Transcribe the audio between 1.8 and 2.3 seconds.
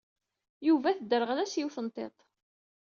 n tiṭ.